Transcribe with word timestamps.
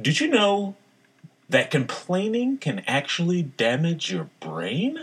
Did 0.00 0.20
you 0.20 0.28
know 0.28 0.74
that 1.50 1.70
complaining 1.70 2.56
can 2.56 2.82
actually 2.86 3.42
damage 3.42 4.10
your 4.10 4.30
brain? 4.40 4.98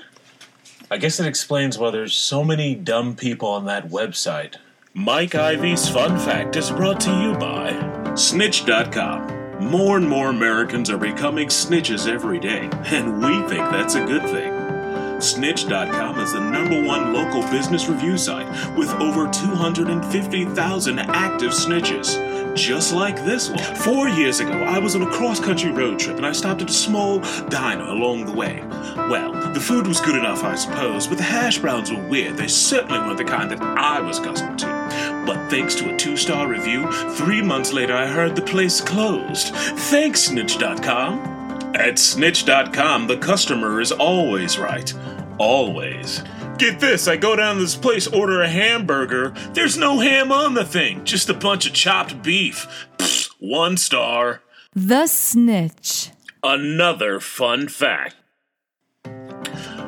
I 0.89 0.97
guess 0.97 1.20
it 1.20 1.28
explains 1.28 1.78
why 1.78 1.92
there's 1.92 2.15
so 2.15 2.44
many 2.44 2.73
dumb 2.73 3.15
people 3.15 3.49
on 3.49 3.65
that 3.65 3.89
website. 3.89 4.55
Mike 4.96 5.36
Ivy's 5.36 5.88
Fun 5.88 6.17
Fact 6.17 6.55
is 6.55 6.71
brought 6.71 6.99
to 7.02 7.12
you 7.12 7.36
by 7.36 8.15
Snitch.com. 8.15 9.63
More 9.63 9.98
and 9.98 10.10
more 10.10 10.30
Americans 10.30 10.90
are 10.90 10.98
becoming 10.98 11.50
snitches 11.50 12.12
every 12.12 12.40
day, 12.40 12.68
and 12.86 13.21
we 13.21 13.48
think 13.48 13.70
that's 13.70 13.94
a 13.94 14.04
good 14.06 14.24
thing. 14.24 15.21
Snitch.com 15.21 16.20
is 16.20 16.34
the 16.34 16.40
number 16.40 16.82
one 16.82 17.14
local 17.14 17.42
business 17.52 17.88
review 17.88 18.18
site 18.18 18.48
with 18.76 18.90
over 18.96 19.30
250,000 19.30 21.00
active 21.00 21.52
snitches. 21.52 22.29
Just 22.55 22.93
like 22.93 23.16
this 23.25 23.50
one. 23.50 23.59
Four 23.75 24.09
years 24.09 24.39
ago, 24.39 24.52
I 24.52 24.79
was 24.79 24.95
on 24.95 25.02
a 25.02 25.09
cross 25.11 25.39
country 25.39 25.71
road 25.71 26.00
trip 26.00 26.18
and 26.18 26.25
I 26.25 26.32
stopped 26.32 26.61
at 26.61 26.69
a 26.69 26.74
small 26.74 27.19
diner 27.50 27.86
along 27.86 28.25
the 28.25 28.33
way. 28.33 28.64
Well, 29.10 29.32
the 29.54 29.60
food 29.60 29.87
was 29.87 30.01
good 30.01 30.15
enough, 30.15 30.43
I 30.43 30.55
suppose, 30.55 31.07
but 31.07 31.18
the 31.18 31.24
hash 31.24 31.60
browns 31.60 31.91
were 31.91 32.05
weird. 32.08 32.38
They 32.38 32.47
certainly 32.47 33.00
weren't 33.00 33.17
the 33.17 33.23
kind 33.23 33.50
that 33.52 33.61
I 33.61 34.02
was 34.02 34.19
accustomed 34.19 34.59
to. 34.59 35.23
But 35.25 35.50
thanks 35.50 35.75
to 35.75 35.94
a 35.94 35.97
two 35.97 36.17
star 36.17 36.47
review, 36.47 36.91
three 37.11 37.41
months 37.41 37.72
later 37.73 37.95
I 37.95 38.08
heard 38.08 38.36
the 38.36 38.41
place 38.41 38.81
closed. 38.81 39.53
Thanks, 39.55 40.22
Snitch.com. 40.22 41.73
At 41.75 42.00
Snitch.com, 42.00 43.08
the 43.08 43.17
customer 43.17 43.80
is 43.80 43.91
always 43.91 44.58
right. 44.58 44.91
Always. 45.38 46.23
Get 46.59 46.81
this, 46.81 47.08
I 47.08 47.16
go 47.16 47.38
down 47.38 47.55
to 47.55 47.61
this 47.61 47.77
place, 47.77 48.05
order 48.05 48.41
a 48.41 48.49
hamburger. 48.49 49.33
There's 49.53 49.77
no 49.77 49.99
ham 49.99 50.30
on 50.30 50.55
the 50.55 50.66
thing, 50.66 51.05
just 51.05 51.30
a 51.30 51.33
bunch 51.33 51.66
of 51.66 51.72
chopped 51.72 52.22
beef. 52.22 52.67
Pfft, 52.97 53.30
one 53.39 53.77
star. 53.77 54.41
The 54.75 55.08
Snitch. 55.08 56.09
Another 56.44 57.22
fun 57.22 57.69
fact. 57.69 58.16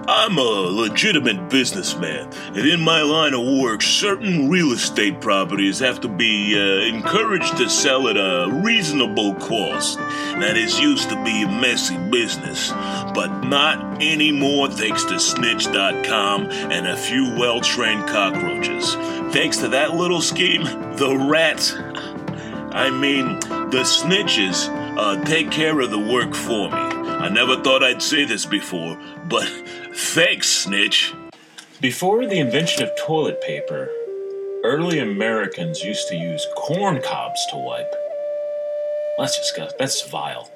I'm 0.08 0.38
a 0.38 0.42
legitimate 0.42 1.50
businessman, 1.50 2.28
and 2.48 2.68
in 2.68 2.82
my 2.82 3.02
line 3.02 3.34
of 3.34 3.46
work, 3.62 3.82
certain 3.82 4.50
real 4.50 4.72
estate 4.72 5.22
properties 5.22 5.80
have 5.80 6.02
to 6.02 6.08
be 6.08 6.56
uh, 6.56 6.96
encouraged 6.96 7.58
to 7.58 7.70
sell 7.70 8.08
at 8.08 8.18
a 8.18 8.50
reasonable 8.64 9.36
cost. 9.36 9.98
That 9.98 10.58
is 10.58 10.80
used 10.80 11.10
to 11.10 11.24
be 11.24 11.44
a 11.44 11.48
messy 11.48 11.98
business, 12.10 12.72
but 13.14 13.42
not 13.44 14.02
anymore 14.02 14.70
thanks 14.70 15.04
to 15.06 15.20
Snitch.com 15.20 16.50
and 16.50 16.88
a 16.88 16.98
few 16.98 17.36
well 17.38 17.62
trained 17.62 18.08
cockroaches. 18.08 18.96
Thanks 19.34 19.58
to 19.58 19.68
that 19.70 19.94
little 19.94 20.22
scheme, 20.22 20.64
the 20.96 21.16
rats, 21.30 21.76
I 22.74 22.90
mean, 22.90 23.40
the 23.70 23.84
snitches, 23.84 24.68
uh, 24.98 25.24
take 25.26 25.52
care 25.52 25.80
of 25.80 25.92
the 25.92 26.00
work 26.00 26.34
for 26.34 26.70
me. 26.70 26.91
I 27.20 27.30
never 27.30 27.62
thought 27.62 27.84
I'd 27.84 28.02
say 28.02 28.26
this 28.26 28.46
before, 28.46 28.98
but 29.28 29.48
thanks, 29.94 30.48
Snitch. 30.48 31.14
Before 31.80 32.26
the 32.26 32.40
invention 32.40 32.84
of 32.84 32.90
toilet 32.98 33.42
paper, 33.42 33.90
early 34.64 35.00
Americans 35.00 35.84
used 35.84 36.08
to 36.10 36.16
use 36.16 36.46
corn 36.56 37.02
cobs 37.02 37.46
to 37.52 37.58
wipe. 37.58 37.94
That's 39.18 39.38
disgusting. 39.38 39.78
That's 39.80 40.08
vile. 40.08 40.50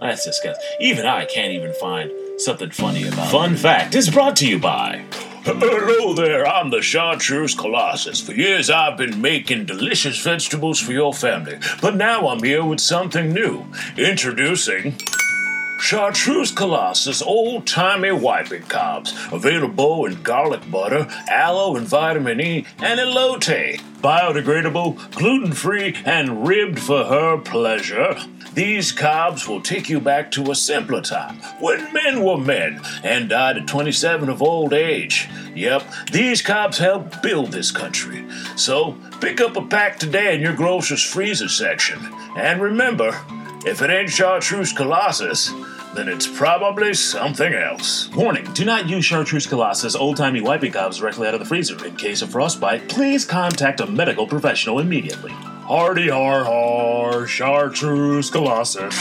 That's 0.00 0.24
disgusting. 0.24 0.66
Even 0.80 1.06
I 1.06 1.24
can't 1.24 1.52
even 1.52 1.72
find 1.74 2.10
something 2.38 2.70
funny 2.70 3.06
about 3.06 3.28
it. 3.28 3.30
Fun 3.30 3.56
fact 3.56 3.94
is 3.94 4.10
brought 4.10 4.36
to 4.36 4.48
you 4.48 4.58
by. 4.58 5.04
Hello 5.44 6.14
there, 6.14 6.46
I'm 6.46 6.70
the 6.70 6.80
Chartreuse 6.80 7.54
Colossus. 7.54 8.18
For 8.20 8.32
years 8.32 8.70
I've 8.70 8.96
been 8.96 9.20
making 9.20 9.66
delicious 9.66 10.18
vegetables 10.22 10.80
for 10.80 10.92
your 10.92 11.12
family, 11.12 11.58
but 11.82 11.96
now 11.96 12.28
I'm 12.28 12.42
here 12.42 12.64
with 12.64 12.80
something 12.80 13.30
new. 13.30 13.66
Introducing 13.98 14.96
Chartreuse 15.78 16.50
Colossus 16.50 17.20
old 17.20 17.66
timey 17.66 18.12
wiping 18.12 18.62
cobs, 18.62 19.14
available 19.32 20.06
in 20.06 20.22
garlic 20.22 20.70
butter, 20.70 21.06
aloe 21.28 21.76
and 21.76 21.86
vitamin 21.86 22.40
E, 22.40 22.66
and 22.78 22.98
elote. 23.00 23.80
Biodegradable, 24.00 25.14
gluten 25.14 25.52
free, 25.52 25.96
and 26.04 26.46
ribbed 26.46 26.78
for 26.78 27.04
her 27.04 27.38
pleasure. 27.38 28.16
These 28.54 28.92
cobs 28.92 29.48
will 29.48 29.60
take 29.60 29.88
you 29.88 30.00
back 30.00 30.30
to 30.32 30.50
a 30.50 30.54
simpler 30.54 31.00
time 31.00 31.36
when 31.58 31.92
men 31.92 32.22
were 32.22 32.38
men 32.38 32.80
and 33.02 33.28
died 33.28 33.56
at 33.56 33.66
27 33.66 34.28
of 34.28 34.42
old 34.42 34.72
age. 34.72 35.28
Yep, 35.54 35.82
these 36.12 36.40
cobs 36.40 36.78
helped 36.78 37.22
build 37.22 37.52
this 37.52 37.70
country. 37.70 38.24
So 38.56 38.96
pick 39.20 39.40
up 39.40 39.56
a 39.56 39.66
pack 39.66 39.98
today 39.98 40.34
in 40.34 40.40
your 40.40 40.54
grocer's 40.54 41.02
freezer 41.02 41.48
section. 41.48 41.98
And 42.36 42.60
remember, 42.60 43.18
if 43.66 43.82
it 43.82 43.90
ain't 43.90 44.10
Chartreuse 44.10 44.72
Colossus, 44.72 45.52
then 45.94 46.08
it's 46.08 46.26
probably 46.26 46.92
something 46.94 47.54
else. 47.54 48.10
Warning 48.10 48.44
do 48.52 48.64
not 48.64 48.88
use 48.88 49.04
Chartreuse 49.04 49.46
Colossus 49.46 49.94
old 49.94 50.16
timey 50.16 50.40
wiping 50.40 50.72
cobs 50.72 50.98
directly 50.98 51.28
out 51.28 51.34
of 51.34 51.40
the 51.40 51.46
freezer. 51.46 51.84
In 51.86 51.96
case 51.96 52.22
of 52.22 52.32
frostbite, 52.32 52.88
please 52.88 53.24
contact 53.24 53.80
a 53.80 53.86
medical 53.86 54.26
professional 54.26 54.80
immediately. 54.80 55.32
Hardy 55.32 56.08
har 56.08 56.44
har, 56.44 57.26
Chartreuse 57.26 58.30
Colossus. 58.30 58.98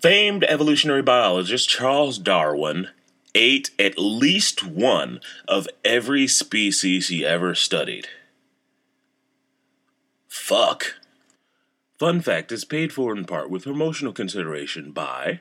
Famed 0.00 0.44
evolutionary 0.44 1.02
biologist 1.02 1.68
Charles 1.68 2.18
Darwin 2.18 2.88
ate 3.34 3.70
at 3.78 3.98
least 3.98 4.64
one 4.64 5.20
of 5.48 5.68
every 5.84 6.26
species 6.26 7.08
he 7.08 7.24
ever 7.24 7.54
studied. 7.54 8.06
Fuck. 10.28 10.94
Fun 11.98 12.20
fact 12.20 12.52
is 12.52 12.66
paid 12.66 12.92
for 12.92 13.16
in 13.16 13.24
part 13.24 13.48
with 13.48 13.64
promotional 13.64 14.12
consideration 14.12 14.92
by. 14.92 15.40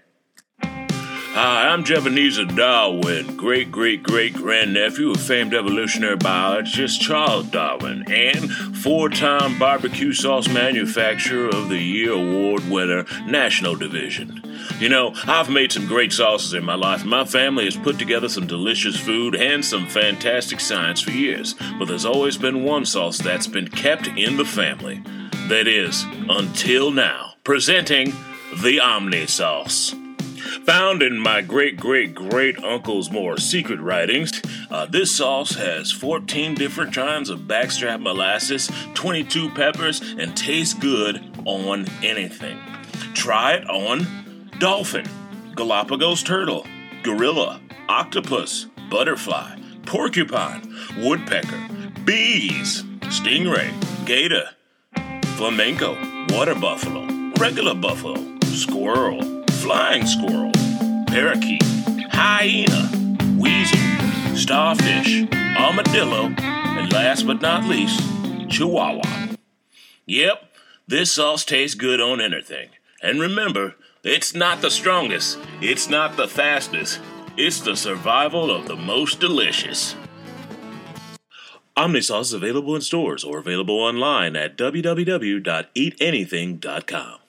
Hi, 0.61 1.67
I'm 1.67 1.81
Ebenezer 1.81 2.45
Darwin, 2.45 3.35
great 3.35 3.73
great 3.73 4.03
great 4.03 4.33
grandnephew 4.33 5.11
of 5.11 5.19
famed 5.19 5.53
evolutionary 5.53 6.15
biologist 6.15 7.01
Charles 7.01 7.47
Darwin, 7.47 8.09
and 8.09 8.49
four 8.77 9.09
time 9.09 9.59
barbecue 9.59 10.13
sauce 10.13 10.47
manufacturer 10.47 11.49
of 11.49 11.67
the 11.67 11.77
Year 11.77 12.13
Award 12.13 12.69
winner, 12.69 13.05
National 13.25 13.75
Division. 13.75 14.41
You 14.79 14.87
know, 14.87 15.13
I've 15.25 15.49
made 15.49 15.73
some 15.73 15.87
great 15.87 16.13
sauces 16.13 16.53
in 16.53 16.63
my 16.63 16.75
life. 16.75 17.03
My 17.03 17.25
family 17.25 17.65
has 17.65 17.75
put 17.75 17.99
together 17.99 18.29
some 18.29 18.47
delicious 18.47 18.95
food 18.95 19.35
and 19.35 19.65
some 19.65 19.87
fantastic 19.87 20.61
science 20.61 21.01
for 21.01 21.11
years, 21.11 21.53
but 21.77 21.89
there's 21.89 22.05
always 22.05 22.37
been 22.37 22.63
one 22.63 22.85
sauce 22.85 23.17
that's 23.17 23.47
been 23.47 23.67
kept 23.67 24.07
in 24.07 24.37
the 24.37 24.45
family. 24.45 25.03
That 25.47 25.67
is, 25.67 26.03
until 26.27 26.89
now. 26.89 27.33
Presenting 27.43 28.13
the 28.63 28.79
Omni 28.79 29.27
Sauce. 29.27 29.93
Found 30.63 31.03
in 31.03 31.19
my 31.19 31.41
great 31.41 31.77
great 31.77 32.15
great 32.15 32.57
uncle's 32.63 33.11
more 33.11 33.37
secret 33.37 33.79
writings, 33.79 34.41
uh, 34.71 34.87
this 34.87 35.15
sauce 35.15 35.53
has 35.53 35.91
14 35.91 36.55
different 36.55 36.95
kinds 36.95 37.29
of 37.29 37.41
backstrap 37.41 38.01
molasses, 38.01 38.71
22 38.95 39.51
peppers, 39.51 40.01
and 40.01 40.35
tastes 40.35 40.73
good 40.73 41.21
on 41.45 41.85
anything. 42.01 42.57
Try 43.13 43.53
it 43.53 43.69
on 43.69 44.49
dolphin, 44.57 45.07
Galapagos 45.55 46.23
turtle, 46.23 46.65
gorilla, 47.03 47.61
octopus, 47.87 48.65
butterfly, 48.89 49.59
porcupine, 49.85 50.75
woodpecker, 50.97 51.67
bees, 52.03 52.81
stingray, 53.01 53.71
gator, 54.07 54.49
flamenco, 55.35 55.97
water 56.29 56.55
buffalo, 56.55 57.05
regular 57.39 57.75
buffalo, 57.75 58.15
squirrel, 58.45 59.21
flying 59.51 60.05
squirrel, 60.05 60.51
parakeet, 61.07 61.61
hyena, 62.09 62.89
weasel, 63.37 63.77
starfish, 64.33 65.27
armadillo, 65.57 66.33
and 66.37 66.93
last 66.93 67.27
but 67.27 67.41
not 67.41 67.65
least, 67.65 67.99
chihuahua. 68.49 69.35
Yep, 70.05 70.51
this 70.87 71.11
sauce 71.11 71.43
tastes 71.43 71.75
good 71.75 71.99
on 71.99 72.21
anything. 72.21 72.69
And 73.01 73.19
remember, 73.19 73.75
it's 74.03 74.33
not 74.33 74.61
the 74.61 74.71
strongest, 74.71 75.37
it's 75.61 75.89
not 75.89 76.15
the 76.15 76.29
fastest, 76.29 77.01
it's 77.35 77.59
the 77.59 77.75
survival 77.75 78.49
of 78.49 78.67
the 78.67 78.77
most 78.77 79.19
delicious. 79.19 79.95
Omnisauce 81.77 82.21
is 82.21 82.31
available 82.33 82.73
in 82.75 82.81
stores 82.81 83.23
or 83.25 83.37
available 83.37 83.77
online 83.79 84.35
at 84.37 84.57
www.eatanything.com. 84.57 87.19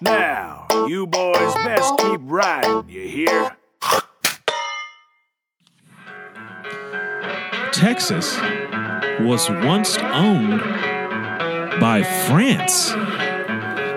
Now, 0.00 0.66
you 0.88 1.06
boys 1.06 1.54
best 1.54 1.96
keep 1.98 2.20
riding, 2.24 2.88
you 2.88 3.06
hear? 3.08 3.56
Texas 7.72 8.36
was 9.20 9.48
once 9.50 9.98
owned 9.98 10.60
by 11.80 12.02
France. 12.26 12.90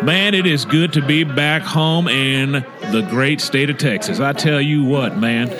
Man, 0.04 0.34
it 0.34 0.48
is 0.48 0.66
good 0.66 0.94
to 0.94 1.06
be 1.06 1.24
back 1.24 1.62
home 1.62 2.08
in 2.08 2.54
the 2.54 3.08
great 3.12 3.40
state 3.40 3.70
of 3.70 3.78
Texas. 3.78 4.20
I 4.20 4.34
tell 4.34 4.60
you 4.60 4.84
what, 4.84 5.16
man, 5.16 5.50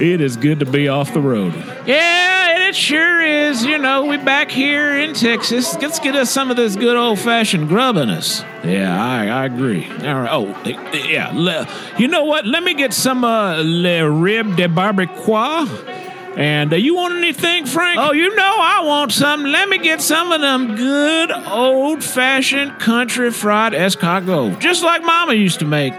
it 0.00 0.20
is 0.20 0.36
good 0.36 0.58
to 0.58 0.66
be 0.66 0.88
off 0.88 1.14
the 1.14 1.20
road. 1.20 1.54
Yeah, 1.86 2.56
and 2.56 2.64
it 2.64 2.74
sure 2.74 3.22
is. 3.22 3.64
You 3.64 3.78
know, 3.78 4.04
we 4.04 4.16
back 4.16 4.50
here 4.50 4.98
in 4.98 5.14
Texas. 5.14 5.76
Let's 5.80 6.00
get 6.00 6.16
us 6.16 6.28
some 6.28 6.50
of 6.50 6.56
this 6.56 6.74
good 6.74 6.96
old 6.96 7.20
fashioned 7.20 7.68
grubbiness. 7.68 8.44
Yeah, 8.64 9.00
I, 9.00 9.28
I 9.28 9.44
agree. 9.46 9.86
All 9.86 10.20
right. 10.20 10.28
Oh, 10.28 10.62
yeah. 10.92 11.96
You 11.98 12.08
know 12.08 12.24
what? 12.24 12.46
Let 12.46 12.64
me 12.64 12.74
get 12.74 12.92
some 12.92 13.22
uh, 13.22 13.62
Le 13.62 14.10
Rib 14.10 14.56
de 14.56 14.66
Barbacoa. 14.66 15.95
And 16.36 16.70
uh, 16.72 16.76
you 16.76 16.94
want 16.94 17.14
anything, 17.14 17.64
Frank? 17.64 17.98
Oh, 17.98 18.12
you 18.12 18.34
know 18.34 18.56
I 18.58 18.82
want 18.84 19.10
some. 19.12 19.42
Let 19.44 19.70
me 19.70 19.78
get 19.78 20.02
some 20.02 20.32
of 20.32 20.42
them 20.42 20.76
good 20.76 21.32
old 21.32 22.04
fashioned 22.04 22.78
country 22.78 23.30
fried 23.30 23.72
escargot, 23.72 24.60
just 24.60 24.82
like 24.82 25.02
Mama 25.02 25.32
used 25.32 25.58
to 25.60 25.64
make. 25.64 25.94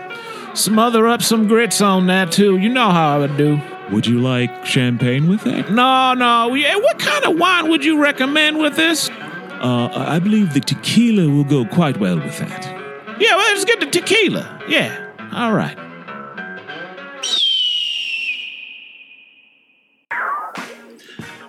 Smother 0.54 1.08
up 1.08 1.24
some 1.24 1.48
grits 1.48 1.82
on 1.82 2.08
that 2.08 2.32
too. 2.32 2.58
You 2.58 2.70
know 2.70 2.90
how 2.90 3.16
I 3.16 3.18
would 3.20 3.36
do. 3.38 3.60
Would 3.92 4.06
you 4.06 4.20
like 4.20 4.66
champagne 4.66 5.28
with 5.28 5.42
that? 5.46 5.72
No, 5.72 6.14
no. 6.14 6.54
Yeah, 6.54 6.76
what 6.76 7.00
kind 7.00 7.26
of 7.26 7.40
wine 7.40 7.70
would 7.70 7.84
you 7.84 8.00
recommend 8.02 8.60
with 8.60 8.76
this? 8.76 9.10
Uh, 9.10 9.90
I 9.92 10.20
believe 10.20 10.54
the 10.54 10.60
tequila 10.60 11.28
will 11.30 11.46
go 11.46 11.66
quite 11.66 11.98
well 11.98 12.18
with 12.18 12.38
that. 12.40 12.66
Yeah, 13.20 13.36
well, 13.36 13.54
let's 13.54 13.66
get 13.66 13.80
the 13.80 13.88
tequila. 13.88 14.62
Yeah, 14.68 15.14
all 15.34 15.54
right. 15.54 15.78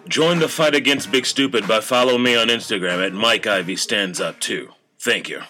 Join 0.08 0.38
the 0.38 0.49
fight 0.49 0.75
against 0.75 1.12
Big 1.12 1.26
Stupid 1.26 1.69
by 1.69 1.82
following 1.82 2.22
me 2.22 2.34
on 2.34 2.49
Instagram 2.49 3.06
at 3.06 3.12
Mike 3.12 3.46
Ivy 3.46 3.76
Stands 3.76 4.22
Up 4.22 4.40
Too. 4.40 4.72
Thank 4.99 5.28
you. 5.28 5.43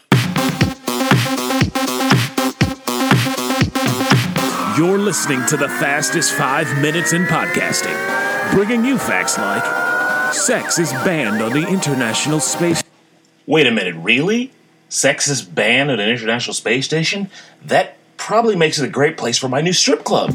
You're 4.76 4.98
listening 4.98 5.46
to 5.46 5.56
the 5.56 5.68
fastest 5.78 6.32
five 6.32 6.66
minutes 6.82 7.12
in 7.12 7.26
podcasting, 7.26 7.94
bringing 8.52 8.84
you 8.84 8.98
facts 8.98 9.38
like 9.38 10.34
sex 10.34 10.80
is 10.80 10.90
banned 10.90 11.40
on 11.40 11.52
the 11.52 11.68
International 11.68 12.40
Space. 12.40 12.82
Wait 13.46 13.68
a 13.68 13.70
minute, 13.70 13.94
really? 13.94 14.50
Sex 14.88 15.28
is 15.28 15.40
banned 15.40 15.92
at 15.92 16.00
an 16.00 16.08
International 16.08 16.52
Space 16.52 16.84
Station? 16.84 17.30
That 17.64 17.96
probably 18.16 18.56
makes 18.56 18.80
it 18.80 18.84
a 18.84 18.90
great 18.90 19.16
place 19.16 19.38
for 19.38 19.48
my 19.48 19.60
new 19.60 19.72
strip 19.72 20.02
club. 20.02 20.34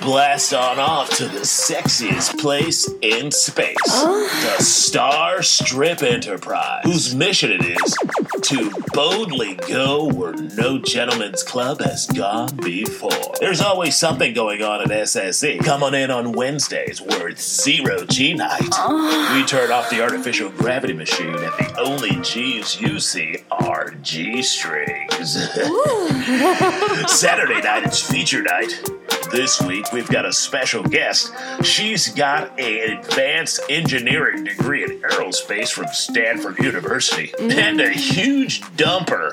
Blast 0.00 0.54
on 0.54 0.78
off 0.78 1.10
to 1.18 1.26
the 1.26 1.40
sexiest 1.40 2.38
place 2.40 2.88
in 3.02 3.30
space 3.30 3.76
the 3.84 4.56
Star 4.58 5.42
Strip 5.42 6.02
Enterprise, 6.02 6.84
whose 6.84 7.14
mission 7.14 7.52
it 7.52 7.62
is 7.62 7.96
to 8.42 8.72
boldly 8.94 9.56
go 9.68 10.06
where 10.06 10.32
no 10.32 10.78
gentleman's 10.78 11.42
club 11.42 11.80
has 11.82 12.06
gone 12.06 12.56
before. 12.56 13.34
There's 13.40 13.60
always 13.60 13.94
something 13.94 14.32
going 14.32 14.62
on 14.62 14.80
at 14.80 14.88
SSE. 14.88 15.62
Come 15.64 15.82
on 15.82 15.94
in 15.94 16.10
on 16.10 16.32
Wednesdays 16.32 17.02
where 17.02 17.28
it's 17.28 17.62
zero 17.62 18.06
G 18.06 18.32
night. 18.32 18.70
Ah. 18.72 19.34
We 19.34 19.44
turn 19.46 19.70
off 19.70 19.90
the 19.90 20.02
artificial 20.02 20.50
gravity 20.50 20.94
machine, 20.94 21.34
and 21.34 21.36
the 21.36 21.74
only 21.78 22.16
G's 22.22 22.80
you 22.80 23.00
see 23.00 23.36
are 23.50 23.90
G 24.02 24.42
strings. 24.42 25.34
Saturday 27.06 27.60
night 27.60 27.86
is 27.86 28.00
feature 28.02 28.42
night. 28.42 28.82
This 29.32 29.62
week 29.62 29.92
we've 29.92 30.08
got 30.08 30.26
a 30.26 30.32
special 30.32 30.82
guest. 30.82 31.32
She's 31.62 32.08
got 32.08 32.58
an 32.58 32.98
advanced 32.98 33.60
engineering 33.68 34.42
degree 34.42 34.82
in 34.82 35.00
aerospace 35.02 35.70
from 35.70 35.86
Stanford 35.92 36.58
University 36.58 37.28
mm-hmm. 37.28 37.58
and 37.58 37.80
a 37.80 37.90
huge 37.90 38.60
dumper. 38.76 39.30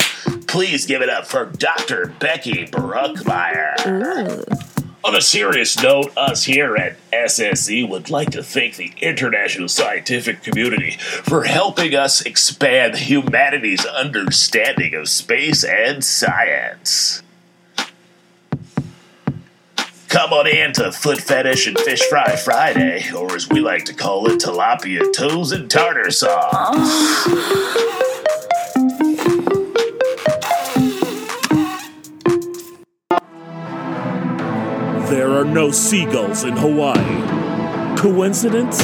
Please 0.48 0.86
give 0.86 1.02
it 1.02 1.10
up 1.10 1.26
for 1.26 1.46
Dr. 1.46 2.14
Becky 2.20 2.68
Bruckmeyer. 2.68 3.76
On 5.04 5.16
a 5.16 5.22
serious 5.22 5.82
note, 5.82 6.12
us 6.16 6.44
here 6.44 6.76
at 6.76 6.98
SSE 7.12 7.90
would 7.90 8.10
like 8.12 8.32
to 8.32 8.44
thank 8.44 8.76
the 8.76 8.92
international 9.02 9.68
scientific 9.68 10.44
community 10.44 10.92
for 11.00 11.46
helping 11.46 11.96
us 11.96 12.22
expand 12.22 12.98
humanity's 12.98 13.86
understanding 13.86 14.94
of 14.94 15.10
space 15.10 15.64
and 15.64 16.04
science. 16.04 17.24
Come 20.18 20.34
on 20.34 20.48
in 20.48 20.74
to 20.74 20.92
Foot 20.92 21.22
Fetish 21.22 21.68
and 21.68 21.78
Fish 21.78 22.02
Fry 22.10 22.36
Friday, 22.38 23.12
or 23.14 23.36
as 23.36 23.48
we 23.50 23.60
like 23.60 23.86
to 23.86 23.94
call 23.94 24.26
it, 24.26 24.40
Tilapia 24.40 25.14
Toes 25.14 25.52
and 25.52 25.70
Tartar 25.70 26.10
Sauce. 26.10 27.28
There 35.08 35.30
are 35.30 35.46
no 35.46 35.70
seagulls 35.70 36.44
in 36.44 36.58
Hawaii. 36.58 37.96
Coincidence? 38.00 38.82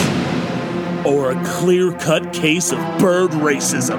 Or 1.04 1.32
a 1.32 1.44
clear 1.44 1.94
cut 1.94 2.32
case 2.32 2.72
of 2.72 2.78
bird 3.00 3.32
racism? 3.32 3.98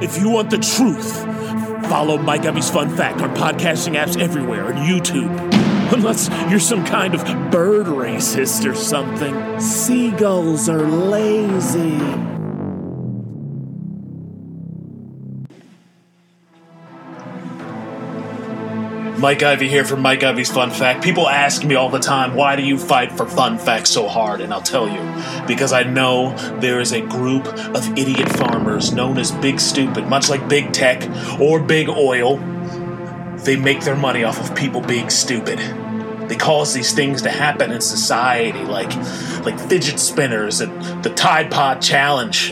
If 0.00 0.20
you 0.20 0.30
want 0.30 0.50
the 0.50 0.58
truth, 0.58 1.24
follow 1.88 2.16
Mike 2.16 2.46
Ivy's 2.46 2.70
Fun 2.70 2.96
Fact 2.96 3.20
on 3.22 3.34
podcasting 3.34 4.00
apps 4.00 4.16
everywhere 4.16 4.70
and 4.70 4.78
YouTube. 4.78 5.55
Unless 5.92 6.28
you're 6.50 6.58
some 6.58 6.84
kind 6.84 7.14
of 7.14 7.22
bird 7.50 7.86
racist 7.86 8.68
or 8.68 8.74
something. 8.74 9.60
Seagulls 9.60 10.68
are 10.68 10.82
lazy. 10.82 12.36
Mike 19.18 19.42
Ivy 19.42 19.68
here 19.68 19.84
from 19.84 20.02
Mike 20.02 20.22
Ivy's 20.22 20.50
Fun 20.50 20.70
Fact. 20.70 21.02
People 21.02 21.28
ask 21.28 21.64
me 21.64 21.74
all 21.74 21.88
the 21.88 21.98
time, 21.98 22.34
why 22.34 22.54
do 22.54 22.62
you 22.62 22.76
fight 22.76 23.10
for 23.10 23.26
fun 23.26 23.56
facts 23.56 23.90
so 23.90 24.08
hard? 24.08 24.40
And 24.40 24.52
I'll 24.52 24.60
tell 24.60 24.88
you, 24.88 25.00
because 25.46 25.72
I 25.72 25.84
know 25.84 26.36
there 26.60 26.80
is 26.80 26.92
a 26.92 27.00
group 27.00 27.46
of 27.46 27.98
idiot 27.98 28.28
farmers 28.28 28.92
known 28.92 29.18
as 29.18 29.32
Big 29.32 29.58
Stupid, 29.58 30.06
much 30.06 30.28
like 30.28 30.48
Big 30.48 30.72
Tech 30.72 31.08
or 31.40 31.60
Big 31.60 31.88
Oil. 31.88 32.38
They 33.46 33.54
make 33.54 33.82
their 33.82 33.94
money 33.94 34.24
off 34.24 34.40
of 34.40 34.56
people 34.56 34.80
being 34.80 35.08
stupid. 35.08 35.60
They 36.28 36.34
cause 36.34 36.74
these 36.74 36.92
things 36.92 37.22
to 37.22 37.30
happen 37.30 37.70
in 37.70 37.80
society, 37.80 38.64
like 38.64 38.92
like 39.44 39.60
fidget 39.60 40.00
spinners 40.00 40.60
and 40.60 41.04
the 41.04 41.10
Tide 41.10 41.48
Pod 41.48 41.80
Challenge, 41.80 42.50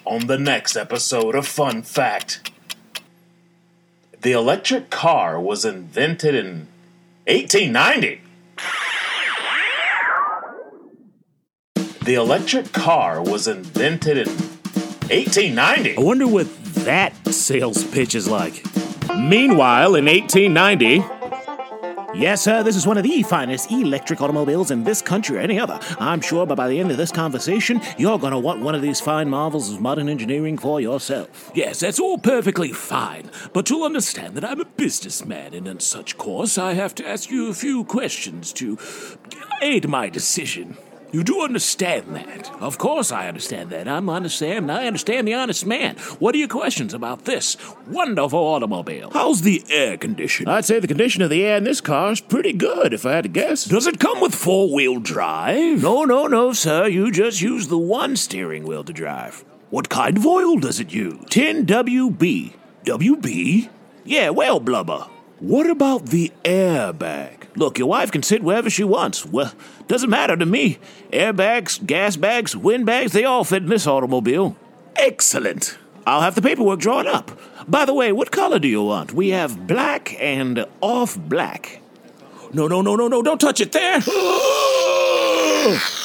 On 0.06 0.28
the 0.28 0.38
next 0.38 0.75
episode 0.75 1.36
of 1.36 1.48
Fun 1.48 1.82
Fact. 1.82 2.51
The 4.22 4.32
electric 4.32 4.90
car 4.90 5.40
was 5.40 5.66
invented 5.66 6.36
in 6.36 6.68
1890. 7.25 8.22
The 12.06 12.13
electric 12.13 12.72
car 12.72 13.22
was 13.22 13.48
invented 13.48 14.18
in 14.18 14.61
1890. 15.10 15.98
I 15.98 16.01
wonder 16.01 16.27
what 16.27 16.48
that 16.86 17.15
sales 17.27 17.84
pitch 17.84 18.15
is 18.15 18.27
like. 18.27 18.63
Meanwhile, 19.15 19.96
in 19.96 20.05
1890, 20.05 21.03
Yes, 22.13 22.41
sir, 22.41 22.62
this 22.62 22.75
is 22.75 22.86
one 22.86 22.98
of 22.98 23.03
the 23.03 23.24
finest 23.24 23.72
electric 23.72 24.20
automobiles 24.20 24.70
in 24.70 24.84
this 24.84 25.01
country 25.01 25.38
or 25.38 25.39
any 25.39 25.58
other. 25.58 25.79
I'm 25.98 26.20
sure, 26.20 26.46
but 26.46 26.55
by 26.55 26.67
the 26.67 26.77
end 26.77 26.91
of 26.91 26.98
this 26.98 27.12
conversation, 27.12 27.81
you're 27.98 28.20
going 28.20 28.34
to 28.34 28.38
want 28.38 28.62
one 28.62 28.75
of 28.75 28.81
these 28.81 29.00
fine 29.00 29.29
marvels 29.29 29.72
of 29.72 29.79
modern 29.79 30.10
engineering 30.10 30.58
for 30.58 30.81
yourself. 30.81 31.51
Yes, 31.55 31.79
that's 31.79 32.01
all 32.01 32.17
perfectly 32.17 32.74
fine. 32.74 33.31
But 33.53 33.70
you'll 33.70 33.86
understand 33.86 34.36
that 34.36 34.43
I'm 34.43 34.60
a 34.60 34.65
businessman, 34.65 35.53
and 35.53 35.65
in 35.70 35.79
such 35.79 36.17
course, 36.17 36.58
I 36.58 36.74
have 36.74 36.93
to 36.96 37.08
ask 37.08 37.31
you 37.31 37.50
a 37.50 37.53
few 37.53 37.86
questions 37.86 38.51
to 38.53 38.77
aid 39.62 39.88
my 39.88 40.10
decision. 40.10 40.77
You 41.12 41.24
do 41.24 41.41
understand 41.41 42.15
that. 42.15 42.50
Of 42.62 42.77
course 42.77 43.12
I 43.12 43.27
understand 43.27 43.70
that. 43.72 43.86
I'm 43.88 44.10
understand 44.10 44.72
I 44.72 44.88
understand 44.88 45.27
the 45.27 45.34
honest 45.34 45.65
man. 45.65 45.98
What 46.20 46.34
are 46.36 46.38
your 46.38 46.48
questions 46.48 46.94
about 46.94 47.25
this 47.25 47.58
wonderful 47.88 48.39
automobile? 48.39 49.10
How's 49.12 49.41
the 49.41 49.62
air 49.70 49.98
condition? 49.98 50.48
I'd 50.48 50.63
say 50.63 50.80
the 50.80 50.88
condition 50.88 51.22
of 51.22 51.30
the 51.30 51.44
air 51.44 51.58
in 51.58 51.65
this 51.65 51.82
car 51.82 52.13
is 52.13 52.22
pretty 52.22 52.53
good, 52.53 52.94
if 52.94 53.06
I 53.06 53.12
had 53.12 53.24
to 53.24 53.30
guess. 53.30 53.65
Does 53.65 53.88
it 53.88 54.00
come 54.00 54.22
with 54.22 54.34
four-wheel 54.34 55.01
drive? 55.01 55.84
No, 55.84 56.06
no, 56.06 56.27
no, 56.27 56.53
sir. 56.53 56.88
You 56.88 57.12
just 57.12 57.41
use 57.41 57.68
the 57.68 57.77
one 57.77 58.15
steering 58.15 58.63
wheel 58.63 58.86
to 58.86 58.94
drive. 58.94 59.44
What 59.70 59.89
kind 59.89 60.18
of 60.18 60.25
oil 60.25 60.60
does 60.60 60.80
it 60.80 60.94
use? 60.94 61.24
10 61.30 61.65
WB. 61.65 62.53
WB? 62.86 63.70
Yeah, 64.06 64.30
well, 64.30 64.62
blubber. 64.62 65.08
What 65.39 65.70
about 65.70 66.06
the 66.06 66.32
airbag? 66.44 67.40
Look, 67.55 67.77
your 67.77 67.88
wife 67.89 68.12
can 68.12 68.24
sit 68.24 68.43
wherever 68.43 68.70
she 68.70 68.84
wants. 68.84 69.25
Well, 69.25 69.53
doesn't 69.88 70.10
matter 70.10 70.38
to 70.38 70.46
me. 70.46 70.79
Airbags, 71.12 71.86
gas 71.86 72.15
bags, 72.15 72.55
wind 72.55 72.86
bags, 72.86 73.12
they 73.12 73.25
all 73.25 73.43
fit 73.43 73.63
in 73.63 73.70
this 73.70 73.88
automobile. 73.88 74.55
Excellent. 74.96 75.77
I'll 76.05 76.22
have 76.22 76.36
the 76.36 76.41
paperwork 76.41 76.79
drawn 76.79 77.08
up. 77.08 77.38
By 77.67 77.86
the 77.86 77.93
way, 77.93 78.12
what 78.12 78.31
color 78.31 78.60
do 78.60 78.67
you 78.67 78.84
want? 78.84 79.13
We 79.13 79.29
have 79.29 79.67
black 79.67 80.15
and 80.20 80.65
off 80.81 81.17
black. 81.17 81.81
No, 82.53 82.67
no, 82.67 82.81
no, 82.81 82.96
no, 82.96 83.08
no, 83.08 83.22
don't 83.22 83.39
touch 83.39 83.62
it 83.62 83.72
there. 83.72 84.01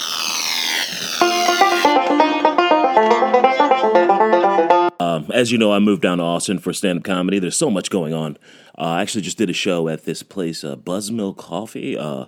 Um, 5.16 5.30
as 5.32 5.50
you 5.50 5.58
know, 5.58 5.72
I 5.72 5.78
moved 5.78 6.02
down 6.02 6.18
to 6.18 6.24
Austin 6.24 6.58
for 6.58 6.72
stand 6.72 6.98
up 6.98 7.04
comedy. 7.04 7.38
There's 7.38 7.56
so 7.56 7.70
much 7.70 7.88
going 7.90 8.12
on. 8.12 8.36
Uh, 8.76 8.82
I 8.82 9.02
actually 9.02 9.22
just 9.22 9.38
did 9.38 9.48
a 9.48 9.54
show 9.54 9.88
at 9.88 10.04
this 10.04 10.22
place, 10.22 10.62
uh, 10.62 10.76
Buzzmill 10.76 11.36
Coffee. 11.36 11.96
Uh, 11.96 12.26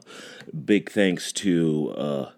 big 0.64 0.90
thanks 0.90 1.30
to 1.32 1.94
uh, 1.96 2.30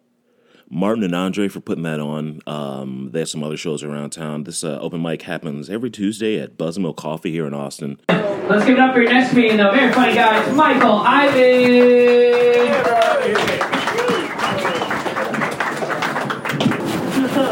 Martin 0.68 1.04
and 1.04 1.14
Andre 1.14 1.46
for 1.48 1.60
putting 1.60 1.84
that 1.84 2.00
on. 2.00 2.40
Um, 2.46 3.10
there's 3.12 3.30
some 3.30 3.44
other 3.44 3.56
shows 3.56 3.84
around 3.84 4.10
town. 4.10 4.44
This 4.44 4.64
uh, 4.64 4.78
open 4.80 5.00
mic 5.00 5.22
happens 5.22 5.70
every 5.70 5.90
Tuesday 5.90 6.40
at 6.40 6.58
Buzzmill 6.58 6.96
Coffee 6.96 7.30
here 7.30 7.46
in 7.46 7.54
Austin. 7.54 8.00
Let's 8.08 8.64
give 8.64 8.76
it 8.76 8.80
up 8.80 8.94
for 8.94 9.02
your 9.02 9.12
next 9.12 9.30
comedian, 9.30 9.58
though. 9.58 9.70
Very 9.70 9.92
funny 9.92 10.14
guy, 10.14 10.42
it's 10.42 10.52
Michael 10.56 11.02
Ivy. 11.04 12.99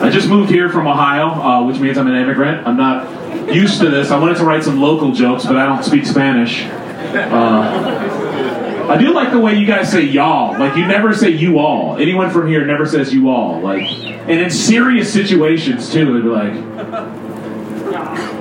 I 0.09 0.11
just 0.11 0.29
moved 0.31 0.49
here 0.49 0.71
from 0.71 0.87
Ohio, 0.87 1.27
uh, 1.27 1.67
which 1.67 1.79
means 1.81 1.99
I'm 1.99 2.07
an 2.07 2.17
immigrant. 2.17 2.67
I'm 2.67 2.79
not 2.79 3.55
used 3.55 3.79
to 3.83 3.91
this. 3.91 4.11
I 4.11 4.19
wanted 4.19 4.39
to 4.39 4.45
write 4.47 4.65
some 4.65 4.81
local 4.81 5.13
jokes, 5.13 5.45
but 5.45 5.57
I 5.57 5.67
don't 5.67 5.85
speak 5.85 6.07
Spanish. 6.07 6.65
Uh, 6.65 8.87
I 8.89 8.97
do 8.97 9.13
like 9.13 9.33
the 9.33 9.39
way 9.39 9.57
you 9.57 9.67
guys 9.67 9.93
say 9.93 10.01
y'all. 10.01 10.59
Like 10.59 10.79
you 10.79 10.87
never 10.87 11.15
say 11.15 11.29
you 11.29 11.59
all. 11.59 11.99
Anyone 11.99 12.31
from 12.31 12.49
here 12.49 12.65
never 12.65 12.87
says 12.87 13.13
you 13.13 13.29
all. 13.29 13.61
Like, 13.61 13.83
and 13.83 14.31
in 14.31 14.49
serious 14.49 15.13
situations 15.13 15.93
too, 15.93 16.09
it'd 16.09 16.23
be 16.23 16.31
like, 16.31 16.55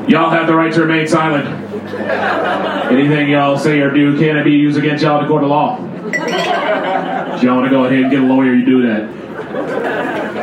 y'all 0.07 0.29
have 0.29 0.47
the 0.47 0.55
right 0.55 0.71
to 0.71 0.79
remain 0.79 1.05
silent. 1.05 1.47
Anything 2.93 3.27
y'all 3.27 3.57
say 3.57 3.81
or 3.81 3.91
do 3.91 4.17
can 4.17 4.41
be 4.45 4.51
used 4.51 4.77
against 4.77 5.03
y'all 5.03 5.19
in 5.19 5.25
a 5.25 5.27
court 5.27 5.43
of 5.43 5.49
law. 5.49 5.85
If 6.13 7.43
y'all 7.43 7.57
want 7.57 7.65
to 7.65 7.71
go 7.71 7.83
ahead 7.83 8.03
and 8.03 8.09
get 8.09 8.21
a 8.21 8.25
lawyer, 8.25 8.53
you 8.53 8.65
do 8.65 8.83
that. 8.83 9.09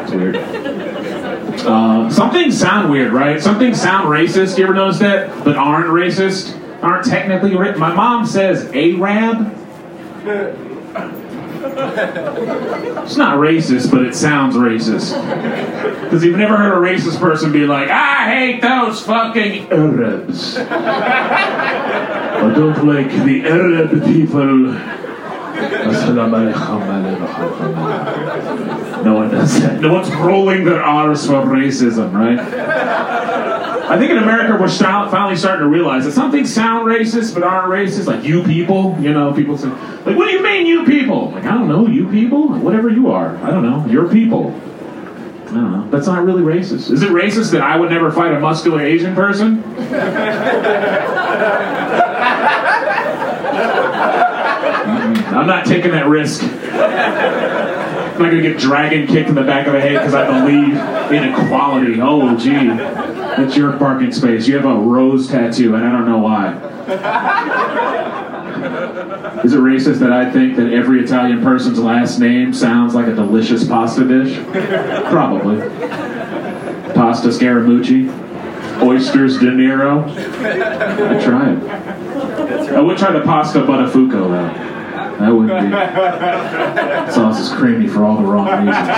It's 0.02 0.12
weird. 0.12 0.73
Uh, 1.66 2.10
some 2.10 2.30
things 2.30 2.58
sound 2.58 2.90
weird, 2.90 3.12
right? 3.12 3.40
Some 3.40 3.58
things 3.58 3.80
sound 3.80 4.08
racist. 4.08 4.58
You 4.58 4.64
ever 4.64 4.74
notice 4.74 4.98
that? 4.98 5.44
But 5.44 5.56
aren't 5.56 5.86
racist? 5.86 6.60
Aren't 6.82 7.06
technically 7.06 7.56
ra- 7.56 7.76
My 7.76 7.94
mom 7.94 8.26
says 8.26 8.66
Arab. 8.74 9.52
It's 13.04 13.16
not 13.16 13.38
racist, 13.38 13.90
but 13.90 14.02
it 14.04 14.14
sounds 14.14 14.56
racist. 14.56 15.14
Because 16.02 16.22
you've 16.24 16.36
never 16.36 16.56
heard 16.56 16.74
a 16.74 16.80
racist 16.80 17.18
person 17.18 17.52
be 17.52 17.66
like, 17.66 17.88
I 17.90 18.30
hate 18.30 18.60
those 18.60 19.02
fucking 19.02 19.70
Arabs. 19.72 20.56
I 20.58 22.52
don't 22.54 22.86
like 22.86 23.08
the 23.24 23.46
Arab 23.46 24.04
people. 24.04 25.03
No 29.04 29.14
one 29.14 29.30
does 29.30 29.60
that. 29.60 29.80
No 29.80 29.92
one's 29.92 30.10
rolling 30.14 30.64
their 30.64 30.82
R's 30.82 31.26
for 31.26 31.42
racism, 31.42 32.12
right? 32.12 32.38
I 33.86 33.98
think 33.98 34.10
in 34.10 34.18
America 34.18 34.56
we're 34.58 34.68
start, 34.68 35.10
finally 35.10 35.36
starting 35.36 35.60
to 35.60 35.68
realize 35.68 36.04
that 36.06 36.12
some 36.12 36.30
things 36.30 36.52
sound 36.52 36.88
racist 36.88 37.34
but 37.34 37.42
aren't 37.42 37.68
racist. 37.70 38.06
Like 38.06 38.24
you 38.24 38.42
people, 38.42 38.96
you 38.98 39.12
know, 39.12 39.34
people 39.34 39.58
say, 39.58 39.68
like, 39.68 40.16
what 40.16 40.26
do 40.26 40.32
you 40.32 40.42
mean 40.42 40.66
you 40.66 40.84
people? 40.86 41.30
Like, 41.30 41.44
I 41.44 41.52
don't 41.52 41.68
know, 41.68 41.86
you 41.86 42.08
people? 42.08 42.48
Whatever 42.48 42.88
you 42.88 43.10
are. 43.10 43.36
I 43.36 43.50
don't 43.50 43.62
know. 43.62 43.84
Your 43.86 44.08
people. 44.08 44.58
I 45.48 45.52
don't 45.52 45.72
know. 45.72 45.88
That's 45.90 46.06
not 46.06 46.24
really 46.24 46.42
racist. 46.42 46.90
Is 46.90 47.02
it 47.02 47.10
racist 47.10 47.52
that 47.52 47.60
I 47.60 47.76
would 47.76 47.90
never 47.90 48.10
fight 48.10 48.32
a 48.32 48.40
muscular 48.40 48.80
Asian 48.80 49.14
person? 49.14 49.62
I'm 55.26 55.46
not 55.46 55.66
taking 55.66 55.90
that 55.92 56.06
risk. 56.08 56.42
I'm 56.42 58.22
not 58.22 58.30
gonna 58.30 58.42
get 58.42 58.58
dragon 58.58 59.06
kicked 59.06 59.28
in 59.28 59.34
the 59.34 59.42
back 59.42 59.66
of 59.66 59.72
the 59.72 59.80
head 59.80 59.94
because 59.94 60.14
I 60.14 60.26
believe 60.40 60.76
in 61.12 61.32
equality. 61.32 62.00
Oh, 62.00 62.36
gee, 62.36 62.68
that's 62.68 63.56
your 63.56 63.72
parking 63.76 64.12
space. 64.12 64.46
You 64.46 64.56
have 64.56 64.66
a 64.66 64.74
rose 64.74 65.28
tattoo, 65.28 65.74
and 65.74 65.84
I 65.84 65.90
don't 65.90 66.06
know 66.06 66.18
why. 66.18 66.54
Is 69.42 69.52
it 69.52 69.58
racist 69.58 69.98
that 69.98 70.12
I 70.12 70.30
think 70.30 70.56
that 70.56 70.72
every 70.72 71.02
Italian 71.02 71.42
person's 71.42 71.78
last 71.78 72.18
name 72.18 72.54
sounds 72.54 72.94
like 72.94 73.08
a 73.08 73.14
delicious 73.14 73.66
pasta 73.66 74.04
dish? 74.04 74.38
Probably. 75.10 75.58
Pasta 76.94 77.28
Scaramucci, 77.28 78.08
oysters 78.80 79.38
De 79.38 79.46
Niro. 79.46 80.08
I 80.08 81.18
it. 81.52 82.72
I 82.72 82.80
would 82.80 82.96
try 82.96 83.12
the 83.12 83.22
pasta 83.22 83.60
Buttafuoco 83.60 84.30
though. 84.30 84.73
That 85.18 85.30
wouldn't 85.32 85.70
be. 87.06 87.12
Sauce 87.12 87.40
is 87.40 87.52
creamy 87.52 87.88
for 87.88 88.04
all 88.04 88.16
the 88.16 88.24
wrong 88.24 88.46
reasons. 88.66 88.88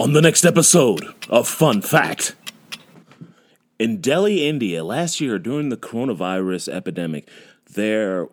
On 0.00 0.12
the 0.12 0.20
next 0.20 0.44
episode 0.44 1.14
of 1.28 1.46
Fun 1.46 1.80
Fact. 1.80 2.34
In 3.78 4.00
Delhi, 4.00 4.48
India, 4.48 4.82
last 4.82 5.20
year 5.20 5.38
during 5.38 5.68
the 5.68 5.76
coronavirus 5.76 6.68
epidemic, 6.68 7.28
there 7.70 8.28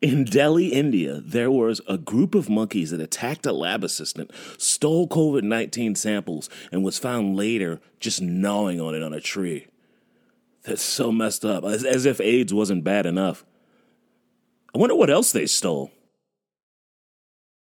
in 0.00 0.24
Delhi, 0.24 0.68
India, 0.68 1.20
there 1.22 1.50
was 1.50 1.80
a 1.86 1.98
group 1.98 2.34
of 2.34 2.48
monkeys 2.48 2.90
that 2.90 3.00
attacked 3.00 3.44
a 3.44 3.52
lab 3.52 3.84
assistant, 3.84 4.30
stole 4.56 5.06
COVID 5.06 5.42
19 5.42 5.94
samples, 5.94 6.48
and 6.72 6.82
was 6.82 6.98
found 6.98 7.36
later 7.36 7.80
just 7.98 8.22
gnawing 8.22 8.80
on 8.80 8.94
it 8.94 9.02
on 9.02 9.12
a 9.12 9.20
tree. 9.20 9.66
That's 10.62 10.82
so 10.82 11.12
messed 11.12 11.44
up, 11.44 11.64
as, 11.64 11.84
as 11.84 12.06
if 12.06 12.20
AIDS 12.20 12.52
wasn't 12.52 12.84
bad 12.84 13.06
enough. 13.06 13.44
I 14.74 14.78
wonder 14.78 14.94
what 14.94 15.10
else 15.10 15.32
they 15.32 15.46
stole. 15.46 15.90